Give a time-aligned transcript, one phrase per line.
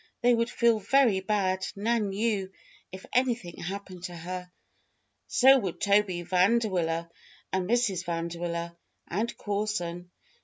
[0.21, 2.51] They would feel very bad, Nan knew,
[2.91, 4.51] if anything happened to her.
[5.27, 7.07] So would Toby Vanderwiller
[7.53, 8.03] and Mrs.
[8.05, 8.75] Vanderwiller
[9.07, 10.09] and Corson.